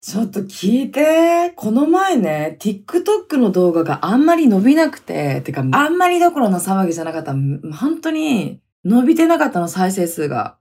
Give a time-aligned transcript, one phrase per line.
[0.00, 1.52] ちょっと聞いて。
[1.56, 7.32] この前ね、TikTok の動画があんまり伸びなくて、てか、あんまりどころの騒ぎじゃなかった。
[7.32, 10.56] 本当に伸びてなかったの、再生数が。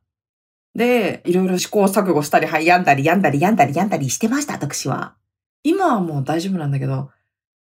[0.76, 5.16] で、いろいろ試行錯誤したり、はい、やんだり、やんだり、やんだり、やんだりしてました、私は。
[5.64, 7.12] 今はもう大丈夫なんだけど、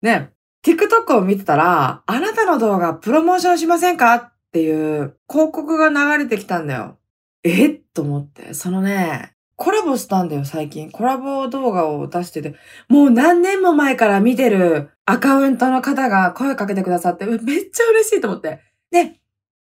[0.02, 0.32] ね、
[0.66, 4.16] TikTok を見てたら、あなたの動画プロモーションしませんか？
[4.16, 6.98] っていう広告が流れてきたんだよ。
[7.44, 7.70] え？
[7.70, 8.54] と思って。
[8.54, 10.90] そのね、コラボしたんだよ、最近。
[10.90, 12.56] コラボ動画を出してて、
[12.88, 18.62] もう何年も前から見てるアカウントの方が声かけてくださって、めっちゃ嬉しいと思って。
[18.90, 19.20] で、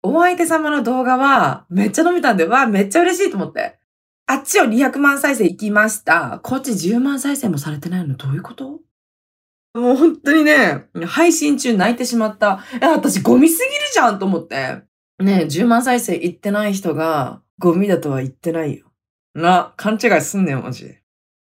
[0.04, 3.80] お相手様の動画は、めっちゃ伸びたんで、わ、めっちゃ嬉しいと思って。
[4.28, 6.40] あっちを200万再生行きました。
[6.44, 8.82] こっち10万再生もされてないのどういうこと？
[9.74, 12.64] もう本当にね、配信中泣いてしまった。
[12.80, 14.84] え、私ゴミすぎるじゃんと思って。
[15.20, 18.91] ね10万再生行ってない人がゴミだとは言ってないよ。
[19.34, 20.96] な、勘違いすんねよ、マジ。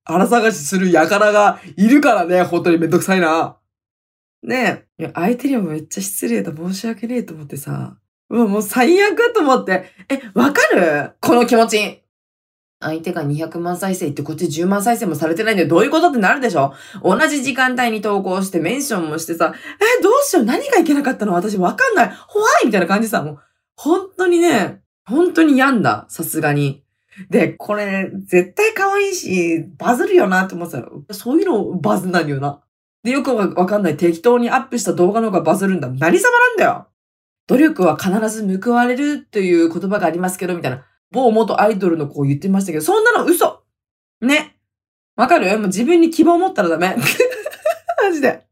[0.04, 3.56] 荒探しする輩がいるからね、本当にめんどくさいな。
[4.42, 7.96] ねえ、いや相手にもめっちゃ失礼だ、申し訳ねえと思ってさ。
[8.28, 9.90] うわ、もう最悪と思って。
[10.08, 11.12] え、わかる？
[11.20, 12.02] この気持ち。
[12.80, 15.68] 相手が200万再生ってこっち10万再生もされてないんだよ。
[15.68, 19.54] どういうことってなるでしょ同じ時間帯に投稿してメンションもしてさ、
[19.98, 20.44] え、どうしよう？
[20.44, 21.32] 何がいけなかったの？
[21.32, 22.12] 私わかんない。
[22.28, 23.22] 怖いみたいな感じさ。
[23.22, 23.38] もう、
[23.76, 26.04] 本当にね、本当に病んだ。
[26.08, 26.83] さすがに。
[27.30, 32.60] で、これ、絶対可愛いし、バズるよなって思ってたそういうのバズんないよな。
[33.02, 35.88] で、よくわかんない適当にアップした動画の方がバズるんだ。
[35.88, 36.86] 何様なんだよ
[37.46, 40.84] 努力は必ず報われるという言葉がありますけど、みたいな。
[41.10, 43.62] 某元アイドルの子を言ってましたけど、そんなの嘘
[44.20, 44.56] ね。
[45.14, 45.46] わかる？
[45.58, 46.96] もう自分に希望を持ったらダメ。
[48.02, 48.46] マジで。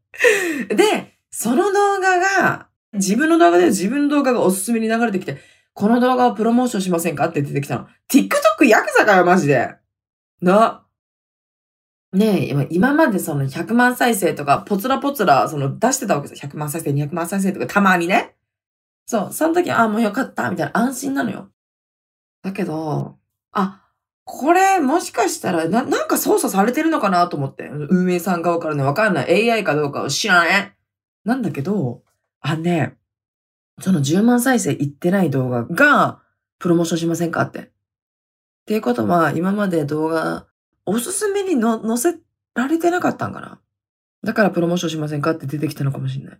[0.69, 5.39] で、その動画が、自分の動画で自分の動画がおすすめに流れてきて、
[5.73, 7.25] この動画をプロモーションしませんか？
[7.25, 7.87] って出てきたの。
[8.09, 8.29] TikTok
[8.65, 9.75] ヤクザかよ、マジで。
[10.41, 10.85] な。
[12.13, 16.49] ねえ、今までその100万再生とか、ポツラポツラ、その出してたわけですよ。
[16.49, 18.35] 100万再生、200万再生とか、たまにね。
[19.05, 21.49] そう、その時、あ、もうよかった、みたいな安心なのよ。
[22.43, 23.17] だけど、
[23.51, 23.83] あ、
[24.25, 27.67] これ、もしかしたら、な、なんか操作されてるのかなと思って。
[27.67, 29.51] 運営さん側からね、わかんない。
[29.51, 30.73] AI かどうかを知らない。
[31.25, 32.03] なんだけど、
[32.39, 32.95] あ、ね、
[33.79, 36.21] その10万再生いってない動画が、
[36.59, 37.72] プロモーションしませんかって。
[38.63, 40.47] っていうことは、今まで動画、
[40.85, 42.19] おすすめにの載せ
[42.55, 43.59] られてなかったんかな？
[44.23, 46.39] だからプロモーションしませんかって出てきたのかもしれない。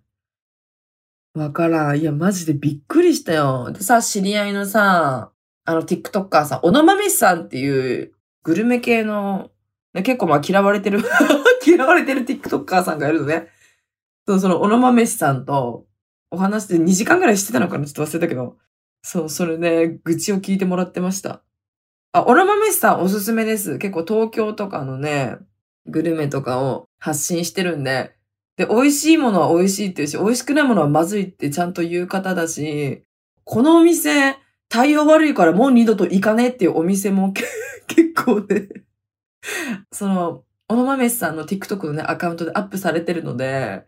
[1.35, 1.99] わからん。
[1.99, 3.71] いや、マジでびっくりしたよ。
[3.73, 5.31] でさ、知り合いのさ、
[5.65, 8.13] あの、TikToker さ、おのまめさんっていう
[8.43, 9.51] グルメ系の、
[9.93, 11.01] 結構まあ嫌われてる
[11.65, 13.49] 嫌われてる TikToker さんがいるのね。
[14.25, 15.87] そう、その、おのまめさんと、
[16.31, 17.85] お話で2時間ぐらいしてたのかな？
[17.85, 18.57] ちょっと忘れたけど。
[19.01, 21.43] そう、それね、愚痴を聞いてもらってました。
[22.13, 23.79] あ、オラマメスさんおすすめです。
[23.79, 25.37] 結構東京とかのね、
[25.87, 28.15] グルメとかを発信してるんで、
[28.55, 33.03] で、美味しいものは美味しいって言うし、美味しくないものはまずいってちゃんと言う方だし、
[33.43, 34.37] このお店、
[34.69, 37.33] 対応悪いからもう二度と行かねえっていうお店も
[37.87, 38.69] 結構ね
[39.91, 43.85] その、オノマメスさんの TikTok のね、アカウントでアップされてるので、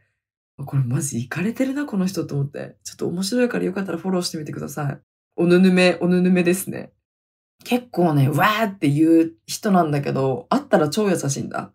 [0.65, 2.77] これマジ行かれてるな、この人と思って。
[2.83, 4.99] ちょっと面白いからよかったらフォローしてみてください。
[5.35, 6.91] おぬぬめ、おぬぬめですね。
[7.65, 11.73] 結構ね、わーって言う人なんだけど、会ったら超優しいんだ。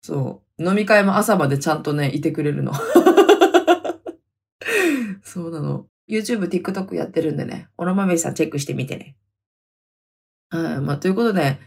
[0.00, 0.64] そう。
[0.64, 2.72] 飲み会も朝までちゃんとね、いてくれるの。
[5.22, 5.86] そうなの。
[6.08, 9.16] YouTube、TikTok やってるんでね、おのまめさんチェックしてみてね。
[10.50, 10.80] はい。
[10.80, 11.58] まあ、ということで、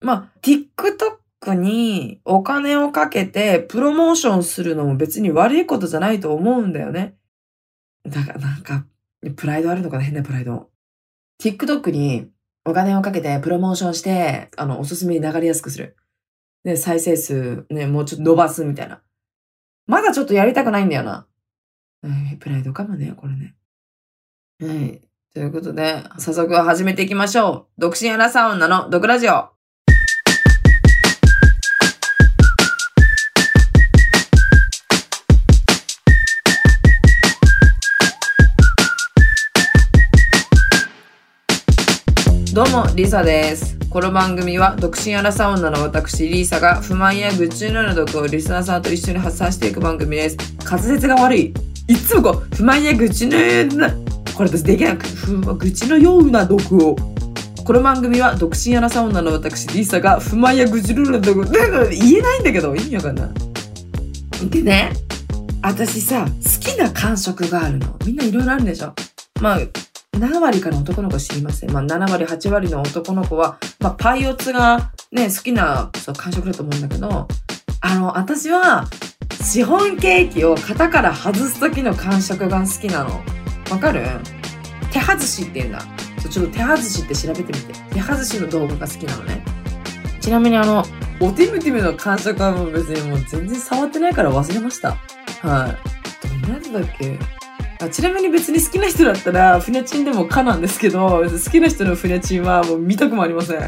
[0.00, 7.16] まあ、TikTok にお金をかけてプロモーションするのも別に悪いことじゃないと思うんだよね。
[8.08, 8.86] だからなんか、
[9.36, 10.02] プライドあるのかな？
[10.02, 10.70] 変なプライド。
[11.40, 12.30] TikTok に
[12.64, 15.96] お金をかけてプロモーションして、あの、おすすめに流れやすくする。
[16.64, 19.02] で、再生数ね、もうちょっと伸ばすみたいな。
[19.86, 21.26] まだちょっとやりたくないんだよな。
[22.04, 23.54] えー、プライドかもね、これね。
[24.60, 25.02] はい。
[25.34, 27.80] ということで、早速始めていきましょう。
[27.80, 29.53] 独身アラサウンナの毒ラジオ。
[42.54, 43.76] どうも、リサです。
[43.90, 50.36] この番組は、独身アラサ女の私、リーサが不満や愚痴のような毒をリスナーさんと一緒に発散していく番組です。
[50.64, 51.54] 滑舌が悪い。
[51.88, 53.90] いつもこう、不満や愚痴のような、
[54.36, 55.04] これ私できなく、
[55.56, 56.94] 愚痴のような毒を。
[57.64, 63.24] この番組は、独身アラサ女の私、リサが不満や愚痴のような毒、なんか言えないんだけど、意味わかんな
[64.44, 64.48] い。
[64.48, 64.92] でね、
[65.60, 67.98] 私さ、好きな感触があるの。
[68.06, 68.94] みんないろいろあるんでしょ
[69.40, 69.58] まあ、
[70.14, 71.70] 7割から男の子知りません。
[71.72, 77.28] まあ、7割、8割の男の子は、まあ、パイオツがね、好きなそう感触だと思うんだけど、
[77.80, 78.86] あの、私は、
[79.42, 83.20] シフォンケーキを型から外す時の感触が好きなの。
[83.70, 84.06] わかる？
[84.90, 85.82] 手外しって言うんだ。
[86.30, 87.74] ちょっと手外しって調べてみて。
[87.94, 89.44] 手外しの動画が好きなのね。
[90.20, 90.84] ちなみにあの、
[91.20, 94.96] おティムティムの感触はもう別にもう全然触ってないから忘れました。
[95.42, 96.28] はい。
[96.28, 97.18] どんなやつだっけ？
[97.80, 103.58] あちなみに別に好きな人だったら、船チンでもかなんですけど、好きな人の船チンはもう見たくもありません。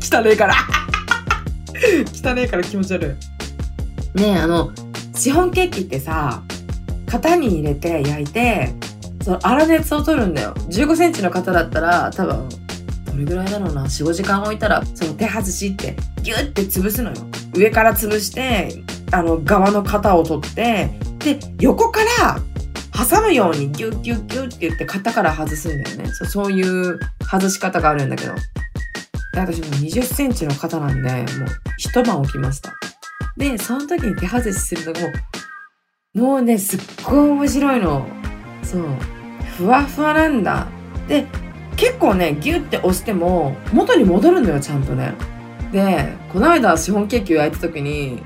[0.00, 0.54] 汚ねえから
[2.14, 3.16] 汚ねえから気持ち悪
[4.14, 4.18] い。
[4.18, 4.72] ねえ、あの、
[5.14, 6.42] シフォンケーキってさ、
[7.06, 8.74] 型に入れて焼いて、
[9.22, 10.54] その粗熱を取るんだよ。
[10.68, 12.48] 15センチの型だったら、多分、
[13.06, 17.16] どれぐらいだろうな、4、5時間置いたら、その手外しって、ギュッて潰すのよ。
[17.54, 22.40] 上から潰して、あの、側の型を取って、で、横から
[22.98, 26.08] 挟むようにギュッギュッギュッって言って型から外すんだよね。
[26.08, 26.98] そうそういう
[27.30, 28.34] 外し方があるんだけど。
[29.34, 31.24] 私も20センチの型なんで、もう
[31.76, 32.72] 一晩置きました。
[33.36, 35.08] で、その時に手外しするのがも
[36.14, 38.06] う、もうね、すっごい面白いの。
[38.64, 38.82] そう。
[39.56, 40.66] ふわふわなんだ。
[41.06, 41.26] で、
[41.76, 45.14] 結構ね、ギュッて押しても、元に戻るのよ、ちゃんとね。
[45.70, 48.22] で、この間シフォンケーキを焼いた時に、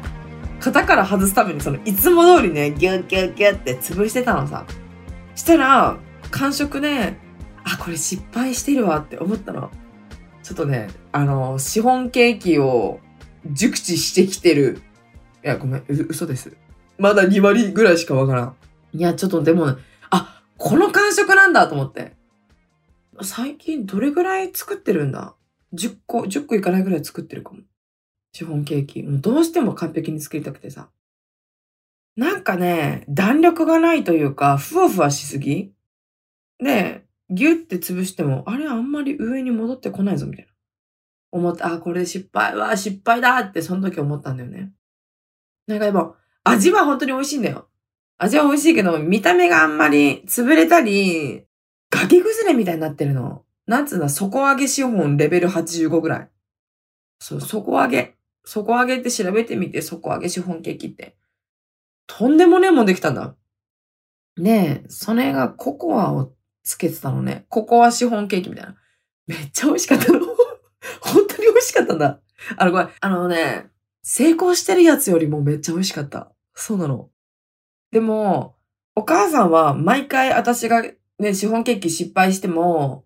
[0.63, 4.65] 型から外すためにその、いつも通りね、ギュッギュッギュッって潰してたのさ。
[5.35, 5.99] したら、
[6.31, 7.17] 感触で、
[7.65, 9.71] あ、これ失敗してるわって思ったの。
[10.43, 13.01] ちょっとね、あの、シフォンケーキを
[13.45, 14.83] 熟知してきてる
[15.45, 16.57] いや、ごめん、嘘です。
[16.99, 18.57] まだ2割ぐらいしかわからん。
[18.93, 19.77] いや、ちょっとでも、
[20.11, 22.15] あ、この感触なんだと思って。
[23.23, 25.35] 最近どれぐらい作ってるんだ
[25.75, 27.63] ?10 個、10個いかないぐらい作ってるかも。
[28.33, 29.03] シフォンケーキ。
[29.03, 30.91] もうどうしても完璧に作りたくてさ。
[32.17, 35.73] なんかね、弾力がないというか、ふわふわしすぎ
[36.59, 40.53] で、ギュッて潰しても、あれあんまり上に戻ってこないぞ、みたいな。
[41.31, 44.73] 思って、あ、これ失敗は失敗だってその時思ったんだよね。
[45.67, 47.69] なんかでも、味は本当に美味しいんだよ。
[48.19, 51.45] 味は美味しいけど、見た目があんまり潰れたり、
[51.91, 53.45] 崖崩れみたいになってるの。
[53.67, 56.31] なんつうんだ、底上げ資本レベル85ぐらい。
[57.19, 58.17] そう、底上げ。
[58.45, 61.17] 底上げって調べてみて、底上げ資本ケーキって。
[62.07, 63.37] とんでもねえもんできたんだ。
[64.37, 67.47] ねえ、それがココアをつけてたのね。
[67.49, 68.77] ココアシフォンケーキみたいな。
[69.27, 70.21] めっちゃ美味しかったの。
[71.01, 72.21] 本当に美味しかったんだ。
[72.57, 72.89] あの、ごめん。
[73.01, 73.71] あのね、
[74.03, 76.33] 成功してるやつよりもめっちゃ美味しかった。
[76.55, 77.11] そうなの。
[77.93, 78.57] でも、
[78.95, 80.83] お母さんは毎回私が
[81.19, 83.05] ね、シフォンケーキ失敗しても、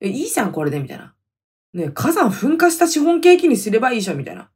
[0.00, 1.14] え、いいじゃん、これで、みたいな。
[1.74, 4.50] ね、火山噴火したシフォンケーキにすればいいじゃん、みたいな。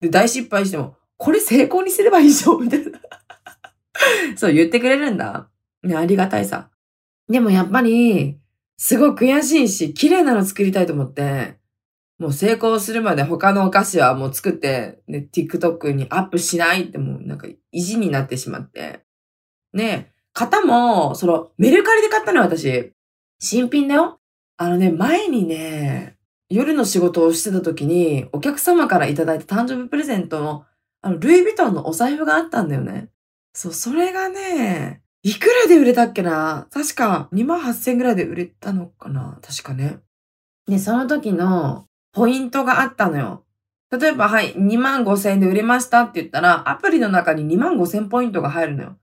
[0.00, 3.00] で、大失敗しても、これ成功にすればいいじゃん、みたいな。
[4.36, 5.48] そう言ってくれるんだ。
[5.82, 6.70] ね、ありがたいさ。
[7.28, 8.38] でもやっぱり、
[8.76, 11.58] すごい悔しいし、綺麗なの作りたいと思って、
[12.18, 19.04] もう成功するまで他のお菓子はもう作って、ね、TikTok にアップしないってもうなんか意地になってしまって。
[19.72, 22.92] ね、型も、その、メルカリで買ったの、私。
[23.40, 24.18] 新品だよ。
[24.56, 26.17] あのね、前にね、
[26.50, 30.64] 夜の仕事をしてた時に、お客様からいただいた誕生日プレゼントの、
[31.02, 33.08] あの、ルイ・ヴィトンのお財布があったんだよね。
[33.52, 36.68] そう、それがね、いくらで売れたっけな？
[36.70, 39.38] 確か2万8000円ぐらいで売れたのかな？
[39.42, 39.98] 確かね。
[40.66, 43.44] で、その時のポイントがあったのよ。
[43.90, 48.96] 例えば、はい、2万5千円で売れましたって言ったら、アプリの中に2万5千ポイントが入るのよ。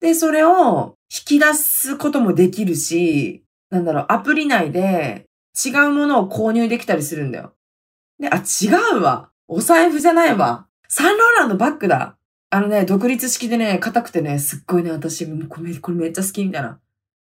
[0.00, 5.26] で、それを引き出すこともできるし、なんだろう、アプリ内で
[5.64, 7.54] 違うものを購入できたりするんだよ。
[8.18, 9.30] で、あ、違うわ。
[9.48, 10.66] お財布じゃないわ。
[10.88, 12.16] サンローランのバッグだ。
[12.50, 16.80] あのね、独立式でね、硬くてね、すっごいね、私、これこれめっちゃ好きみたいな。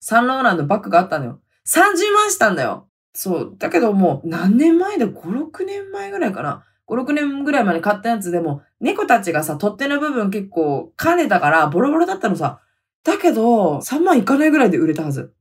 [0.00, 1.40] サンローランのバッグがあったのよ。
[1.66, 2.88] 30万したんだよ。
[3.12, 3.54] そう。
[3.58, 6.64] だけどもう何年前で5、6年前ぐらいかな。
[6.87, 12.61] 5、6年ぐらい前に買ったやつでも、猫たちがさ、取っ手の部分結構噛んでたからボロボロだったのさ。
[13.04, 15.35] だけど、3万いかないぐらいで売れたはず。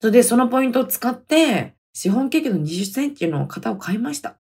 [0.00, 4.36] それで、そのポイントを使って、シフォンケーキの20センチの型を買いました。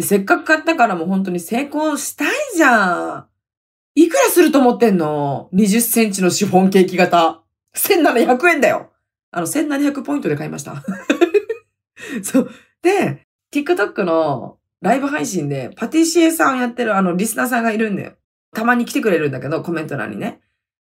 [0.00, 3.26] せっかく買ったからもう本当に成功したいじゃん。
[3.94, 7.42] いくらすると思ってんの ?20 センチのシフォンケーキ型。
[7.74, 8.90] 1700円だよ。
[9.30, 10.82] あの、1700ポイントで買いました。
[12.22, 12.50] そう。
[12.82, 18.14] で、TikTok のライブ配信でパティシエさんやってるあのリスナーさんがいるんだよ。
[18.54, 20.40] たまに来てくれるんだけど、コメント欄にね。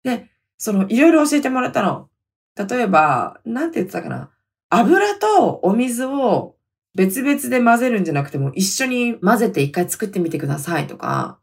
[0.04, 2.10] で、その、いろいろ教えてもらったの。
[2.56, 4.30] 例えば、なんて言ってたかな。
[4.70, 6.56] 油とお水を
[6.96, 11.40] 別々で混ぜるんじゃなくても一緒に混ぜて一回作ってみてくださいとか、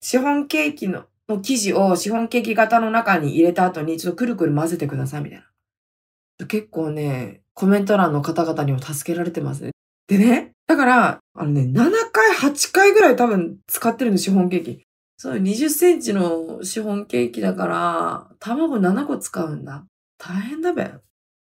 [0.00, 6.46] シフォンケーキのの生地をシフォンケーキ型の中に入れた後にちょっとくるくる混ぜてくださいみたいな。
[6.46, 9.70] 結構ね、コメント欄の方々にも助けられてますね。
[10.08, 14.82] でね、だから、あのね、7回、8回ぐらい多分使ってるの、シフォンケーキ。
[15.16, 19.84] そう、20センチのシフォンケーキだから、卵7個使うんだ。
[20.18, 20.90] 大変だべ。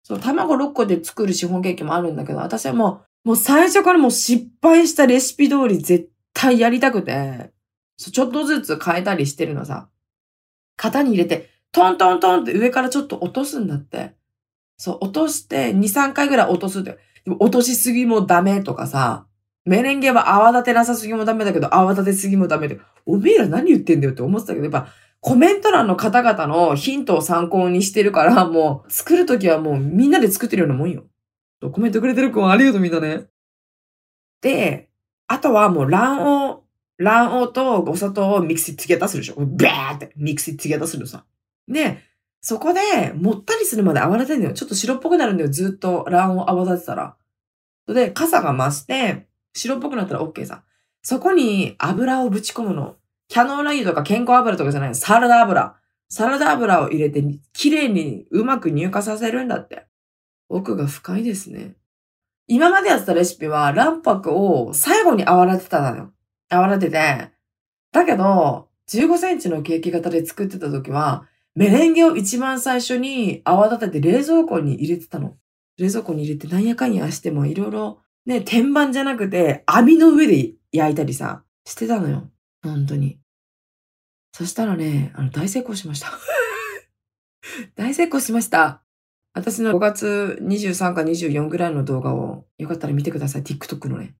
[0.07, 7.51] そう、卵6個で作るシフォンケーキもあるんだけど、私はもう、もう最初からもう失敗したレシピ通り絶対やりたくて、
[7.99, 9.89] ちょっとずつ変えたりしてるのさ。
[10.77, 14.15] 型に入れて、トントントンって上からちょっと落とすんだって。
[14.77, 16.99] そう、落として、2、3回ぐらい落とすって。
[17.25, 19.27] でも落としすぎもダメとかさ、
[19.65, 24.87] メレンゲは泡立てなさすぎもダメだけど、泡立てすぎもダメで、おめえら何言ってんだよって思ってたけど、やっぱ、
[25.27, 31.03] コメント欄の方々のヒントを参考にしてるから、もう、作るときはもうみんなで作ってるようなもんよ。
[31.73, 33.27] コメントくれてる子ありがとうみんなね。
[34.41, 34.89] で、
[35.27, 36.61] あとはもう卵
[36.99, 39.35] 黄、卵黄とお砂糖をミクシーつけたするでしょ。
[39.45, 41.25] バーってミクシーつけたするのさ。
[41.67, 41.99] で、
[42.41, 44.55] そこで、もったりするまで泡立てんだよ。
[44.55, 45.51] ちょっと白っぽくなるんだよ。
[45.51, 47.17] ずっと卵黄泡立てたら。
[47.89, 50.63] で、嵩が増して、白っぽくなったら OK さ。
[51.03, 52.95] そこに油をぶち込むの。
[53.29, 55.77] キャノーラ油とか健康油とかじゃないサラダ油。
[56.09, 59.87] サラダ油を入れて、きれいにうまく乳化させるんだって。
[60.49, 61.75] 奥が深いですね。
[62.47, 66.13] 今までやってたレシピは、卵白を最後に泡立てたのよ。
[66.49, 67.31] 泡立てて。
[67.93, 75.37] だけど、15センチのケーキ型で作ってた時は、メレンゲを一番最初に泡立てて冷蔵庫に入れてたの。
[75.79, 82.29] 冷蔵庫に入れてなんやかんやしてもいろいろね、天板じゃなくて網の上で焼いたりさ、してたのよ。
[82.69, 83.19] 本当に。
[84.33, 86.13] そしたらね、あの、大成功しました。
[87.75, 88.83] 大成功しました。
[89.33, 93.43] 私の5月23か24ぐらいの動画をよかったら見てください。
[93.43, 94.15] TikTok のね。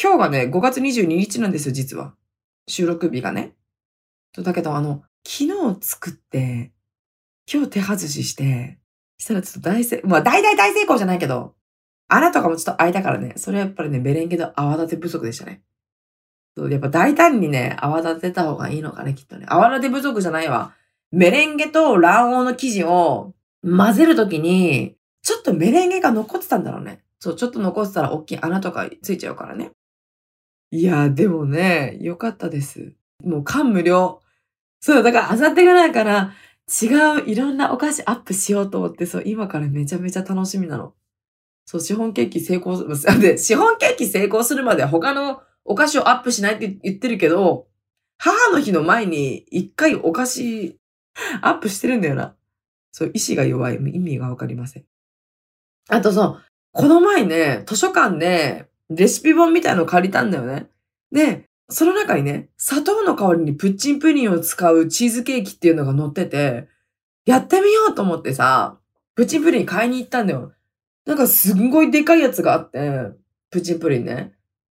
[0.00, 2.14] 今日がね、5月22日なんですよ、実は。
[2.68, 3.54] 収録日がね。
[4.36, 6.72] だけど、あの、昨日作って、
[7.50, 8.78] 今日手外しして、
[9.24, 11.54] したらちょっと大成、まあ大大大成功じゃないけど、
[12.08, 15.62] 穴とかもちょっと開いたからね、それはやっぱりね、メレンゲの泡立て不足でしたね。
[16.56, 19.46] そう、やっぱ大胆にね、泡立てた方がいいのかね、きっとね。
[19.48, 20.74] 泡立て不足じゃないわ。
[21.10, 27.02] メレンゲと卵黄の生地を混ぜるときに、ちょっとメレンゲが残ってたんだろうね。
[27.18, 29.70] そう、ちょっと残ってたら大きい穴とかついちゃうからね。
[30.70, 32.92] いや、でもね、よかったです。
[33.24, 34.20] もう感無量。
[34.80, 36.34] そう、だから、あさってぐらいから
[36.68, 36.86] 違
[37.22, 40.94] ういろんなお菓子アップしようと思って、そう、今からめちゃめちゃ楽しみなの。
[41.66, 43.20] そう、シフォンケーキ成功する。
[43.20, 47.66] で、シフォンケーキ成功するまで他のお菓子をアップしないって言ってるけど、
[48.18, 50.78] 母の日の前に一回お菓子
[51.42, 52.34] アップしてるんだよな。
[52.92, 53.76] そう、意志が弱い。
[53.76, 54.84] 意味がわかりません。
[55.88, 56.42] あとそう、
[56.72, 60.68] この前ね、図書館でレシピ本みたいの借りたんだよね。
[61.12, 66.68] で、その中にね、砂糖の代わりにプッチンプリンを使うチーズケーキっていうのが載ってて、
[67.24, 68.78] やってみようと思ってさ、
[69.14, 70.52] プッチンプリン買いに行ったんだよ。
[71.06, 73.12] なんかすんごいでかいやつがあって、
[73.50, 74.34] プッチンプリンね。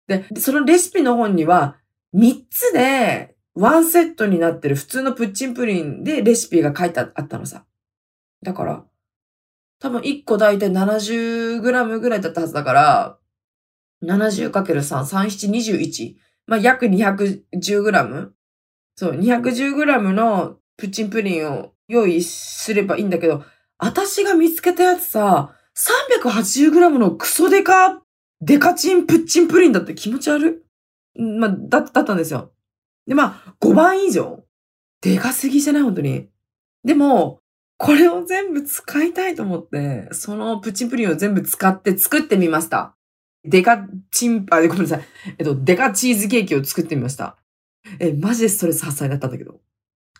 [0.07, 1.77] で、そのレシピの本には、
[2.13, 7.65] 3つでワンセットになってる普通のプッチンプリンでレシピが書いてあったのさ。
[8.43, 8.83] だから、
[9.79, 11.61] 多分1個大体 70g
[11.99, 13.17] ぐらいだったはずだから、
[14.03, 16.24] 70×3、37、21。
[16.47, 18.29] まあ、約 210g?
[18.95, 23.43] そう、210g のプッチンプリンを用意すればいいんだけど、
[23.77, 25.53] 私が見つけたやつさ、
[26.23, 28.01] 380g のクソデカ、
[28.41, 30.65] デカチンプッチンプリンだって気持ち悪
[31.15, 31.21] い？
[31.21, 32.53] まあ、だ、だったんですよ。
[33.07, 34.43] で、まあ、5倍以上
[35.01, 35.81] でかすぎじゃない？
[35.83, 36.29] 本当に。
[36.83, 37.41] でも、
[37.77, 42.95] これを全部使いたいと思って、そのプッチンプリンを全部使って作ってみました。
[43.47, 45.01] デカチン、あ、ごめんなさい。
[45.37, 47.37] えっと、デカチーズケーキを作ってみました。
[47.99, 49.59] え、マジでストレス発散だったんだけど。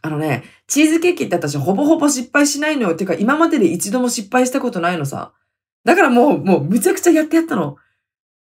[0.02, 2.96] あのね、チーズケーキって私ほぼほぼ失敗しないのよ。
[2.96, 5.34] てか今までで一度も失敗したことないのさ。
[5.84, 7.78] だからもう、もうむちゃくちゃやってやったの。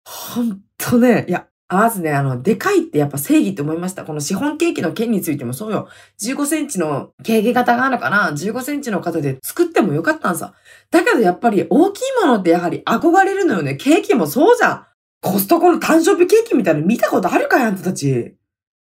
[0.05, 4.05] ほんとね、いや、まずね、あの、でかいってやっぱ正義って思いました。
[4.05, 5.89] このシフォンケーキの件についてもそうよ。
[6.21, 10.53] 15センチのケーキ型があるかな ?15 センチの型で作ってもよかったんさ。
[10.91, 13.77] だけどやっぱり大きいものってやはり憧れるのよね。
[13.77, 14.87] ケーキもそうじゃん。
[15.23, 18.37] コストコの誕生日ケーキみたいなの見たことあるかいあんたたち。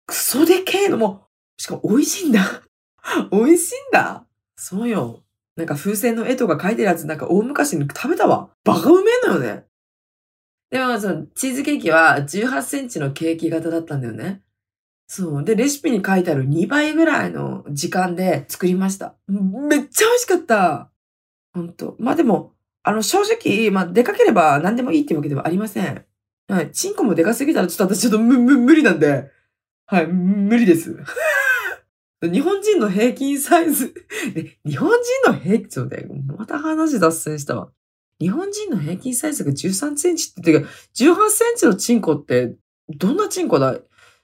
[0.06, 1.24] クソでけえのも、
[1.58, 2.62] しかも美味しいんだ。
[3.32, 4.25] 美味しいんだ。
[4.58, 5.24] そうよ。
[5.56, 8.50] なんか風船の絵とか描いてるやつなんか大昔に食べたわ。
[8.63, 9.65] バカうめえのよね。
[10.72, 14.41] でもそのチーズケーキは18センチのケーキ型だったんだよね。
[15.07, 15.43] そう。
[15.43, 19.15] で、レシピに書いてある2倍ぐらいの時間で作りました。
[19.27, 20.91] めっちゃ美味しかった。
[21.53, 21.95] ほんと。
[22.00, 22.53] まあでも、
[22.84, 26.05] あの、正直、まあ、でかければ何でもいいってわけではありません。
[26.48, 26.72] はい。
[26.72, 29.31] チンコもでかすぎたらちょっと私ちょっとむ、む、無理なんで。
[29.86, 30.07] はい。
[30.07, 30.98] 無理です。
[32.22, 33.93] 日本人の平均サイズ、
[34.65, 35.95] 日本人の平均、ちょっと
[36.38, 37.72] また話脱線したわ。
[38.19, 42.55] 日本人の平均サイズが13センチって、てか、18センチのチンコって、
[42.89, 43.77] どんなチンコだ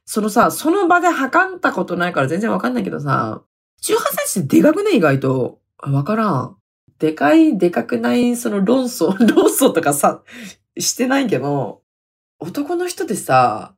[0.05, 3.43] そのさ、その場で測ったことないから全然わかんないけどさ、
[3.81, 3.95] 18
[4.27, 4.91] センチってでかくね？
[4.95, 5.60] 意外と。
[5.79, 6.57] わからん。
[7.00, 10.24] でかい、でかくない、その論争、 論争とかさ、
[10.77, 11.81] してないけど、
[12.39, 13.75] 男の人でさ、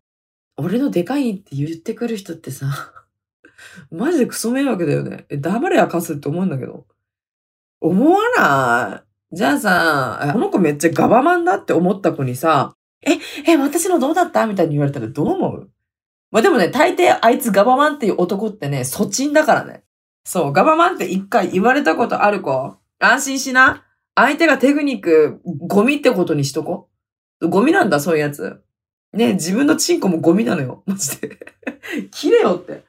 [0.58, 2.68] 俺のでかいって言ってくる人ってさ、
[3.92, 5.26] マジでクソ迷惑だよね。
[5.30, 6.86] え、黙れやかすって思うんだけど。
[7.80, 9.13] 思わない？
[9.34, 13.18] じゃあさ、この子めっちゃガバマンだって思った子にさ、え、
[13.52, 15.70] え、私のどうだったみたいに言われたらどう思う？
[16.32, 19.84] まあ、でもね、大抵あいつガバマンっていう男ってね、そちんだからね。
[20.24, 22.76] そう、ガバマンって一回言われたことある子。
[23.00, 23.84] 安心しな。
[24.16, 26.90] 相手がテクニック、ゴミってことにしとこ。
[27.42, 28.62] ゴミなんだ、そういうやつ。
[29.14, 30.84] ね自分のチンコもゴミなのよ。
[30.86, 31.38] マジで。
[32.12, 32.84] 切れよって。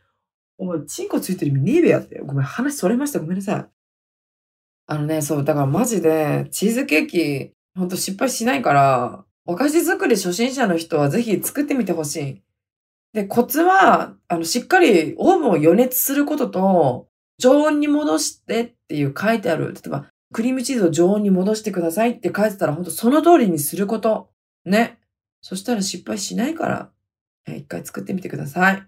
[0.59, 2.21] お前、チンコついてる意味ねえべやって。
[2.21, 3.19] ごめん、話それました。
[3.19, 3.74] ごめんなさい。
[4.87, 12.43] あのね、そう、だからマジで、チーズケーキ、ほんと失敗しないから、お菓子作り初心者の人はぜひ作ってみてほしい。
[13.13, 19.73] で、コツは、あの、しっかりオーブンを予熱することと、常温に戻してっていう書いてある。
[19.73, 24.31] 例えば、クリームチーズを常温に戻してくださいって書いてたら、ほんとその通りにすること。
[24.65, 24.99] ね。
[25.41, 26.91] そしたら失敗しないから、
[27.47, 28.87] 一回作ってみてください。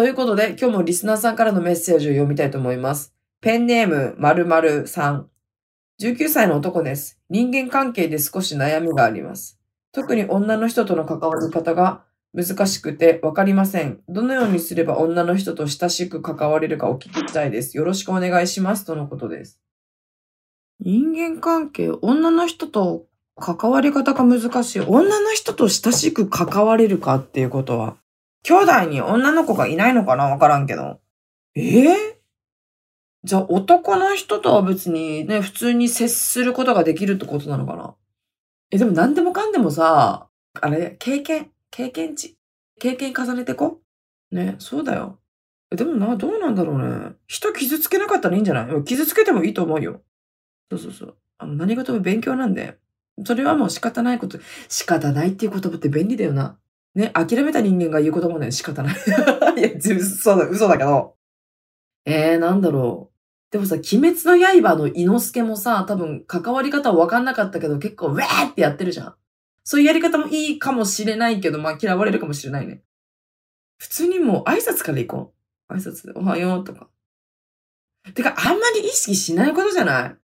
[0.00, 3.12] ということで、今日もリスナーさんからのメッセージを読みたいと思います。
[3.42, 5.28] ペンネーム〇〇さん。
[6.00, 7.20] 19歳の男です。
[7.28, 9.60] 人間関係で少し悩みがあります。
[9.92, 12.00] 特に女の人との関わり方が
[12.32, 14.00] 難しくてわかりません。
[14.08, 17.76] どのようにすれば女の人と親しく関われるかお聞きしたいです。
[17.76, 18.86] よろしくお願いします。
[18.86, 19.60] とのことです。
[20.78, 23.04] 人間関係、女の人と
[23.38, 24.80] 関わり方が難しい。
[24.80, 27.98] 女の人と親しく関われるかっていうことは、
[28.42, 30.24] 兄弟に女の子がいないのかな？
[30.24, 31.00] わからんけど。
[31.54, 31.96] ええー、
[33.24, 37.94] じゃあ男の人とは別にね、普通に接することができるってことなのかな？
[38.70, 40.28] え、でも何でもかんでもさ、
[40.60, 41.50] あれ、経験。
[41.70, 42.36] 経験値。
[42.78, 43.80] 経験重ねてこ？
[44.30, 45.18] ね、そうだよ。
[45.70, 47.12] でもな、どうなんだろうね。
[47.26, 48.84] 人傷つけなかったらいいんじゃない？
[48.84, 50.00] 傷つけてもいいと思うよ。
[50.70, 51.16] そうそうそう。
[51.38, 52.78] あの、何事も勉強なんで。
[53.24, 54.38] それはもう仕方ないこと。
[54.68, 56.58] 仕方ないっていう言葉って便利だよな。
[56.94, 58.96] ね、諦めた人間が言う言葉ね、仕方ない。
[59.56, 61.16] いや、嘘だ、嘘だけど。
[62.04, 63.52] えー、なんだろう。
[63.52, 69.14] でもさ、鬼滅の刃の伊之助もさ、多分関わり方わかんなかったけど結構ウェーってやってるじゃん。
[69.64, 72.82] そういうやり方もいいかもしれないけど、まあ嫌われるかもしれないね。
[73.78, 75.34] 普通にもう挨拶から行こ
[75.68, 75.72] う。
[75.72, 76.88] 挨拶でおはようとか。
[78.14, 80.16] てか、あんまり意識しないことじゃない？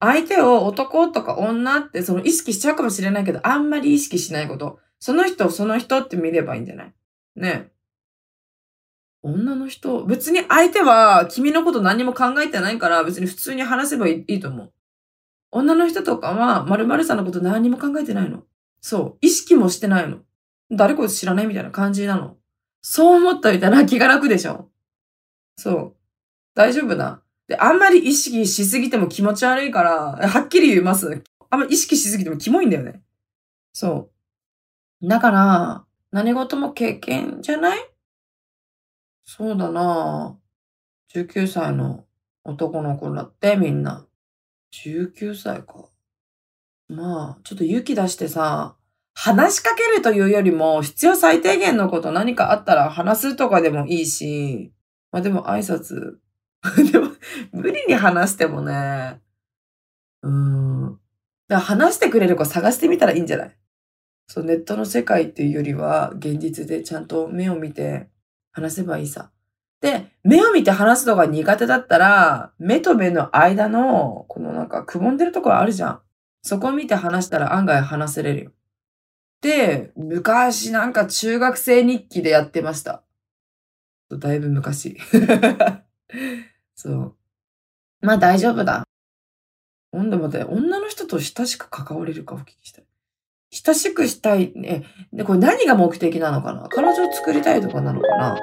[0.00, 4.80] 相手を男とか女ってその意識しちゃうかもしれないけど、あんまり意識しないこと。
[5.04, 6.92] その人その人って見ればいいんじゃない？
[7.36, 7.68] ね
[9.20, 14.72] 女の人、別に相手は君のこと何も考えてないから別に普通に話せばいいと思う。
[15.50, 18.44] 女の人とかは〇〇さんのこと何も考えてないの。
[18.80, 19.18] そう。
[19.20, 20.20] 意識もしてないの。
[20.70, 22.38] 誰こいつ知らないみたいな感じなの。
[22.80, 24.70] そう思ったみたいな気が楽でしょ。
[25.58, 25.96] そう。
[26.54, 27.20] 大丈夫だ。
[27.46, 31.22] で、あんまり意識しすぎても気持ち悪いから、はっきり言います。
[31.50, 33.02] あんまり意識しすぎてもキモいんだよね。
[33.74, 34.13] そう。
[35.08, 37.78] だから、何事も経験じゃない？
[39.26, 40.38] そうだな
[41.12, 42.04] 19歳の
[42.44, 44.06] 男の子だってみんな。
[44.72, 45.86] 19歳か。
[46.88, 48.76] まあ、ちょっと勇気出してさ、
[49.14, 54.72] 話しかけるというよりも、必要最低限のこと何かあったら話すとかでもいいし、
[55.12, 56.18] まあでも挨拶。
[56.92, 57.08] でも、
[57.52, 59.20] 無理に話してもね、
[60.22, 60.90] うーん。
[60.92, 60.98] だか
[61.56, 63.56] ら話してくれる子探してみたらいいんじゃない？
[64.26, 68.08] そう、ネットの世界っていうよりは、現実でちゃんと目を見て
[68.52, 69.30] 話せばいいさ。
[69.80, 76.00] で、目を見て話すのが苦手だったら、目と目の間の、このなんかくぼんでるところあるじゃん。
[76.42, 78.52] そこを見て話したら案外話せれるよ。
[79.42, 83.02] で、昔なんか中学生日記でやってました。
[84.10, 84.96] だいぶ昔。
[86.74, 87.16] そう。
[88.00, 88.86] まあ大丈夫だ。
[89.92, 92.84] 今度また女の人と親しく関われるかお聞きしたい。
[93.54, 94.52] 親しくしたい。
[94.56, 94.82] ね。
[95.12, 96.68] で、これ何が目的なのかな？
[96.68, 98.34] 彼女を作りたいとかなのかな？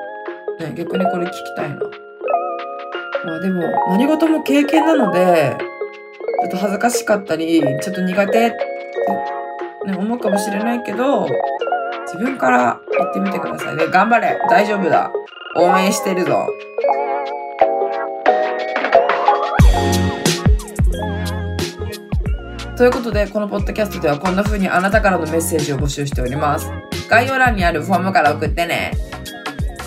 [0.59, 1.75] ね、逆にこれ聞きたいな。
[3.25, 5.57] まあでも、何事も経験なので、
[6.41, 8.57] ちょっと恥ずかしかったり、ちょっと苦手って、
[9.87, 11.27] ね、思うかもしれないけど、
[12.05, 13.87] 自分から言ってみてくださいね。
[13.87, 15.11] 頑張れ大丈夫だ
[15.57, 16.47] 応援してるぞ
[22.81, 26.67] ということで、このポッドキャストではこんな風にあなたからのメッセージを募集しております。
[27.07, 28.97] 概要欄にあるフォームから送ってね。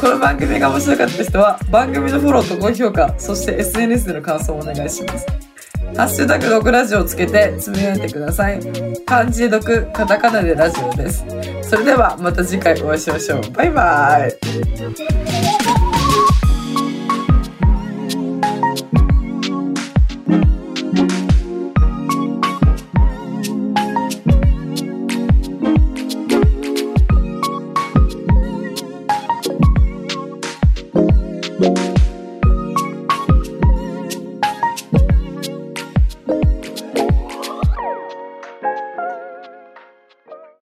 [0.01, 5.27] この番組が面白かった人は番組のフォローと高評価、そして SNS での感想をお願いします。
[5.97, 8.61] ハッシュタグ毒ラジオをつけてつぶやいてください。
[9.05, 11.25] 漢字で毒、カタカナでラジオです。
[11.69, 13.51] それではまた次回お会いしましょう。
[13.51, 15.54] バイバーイ。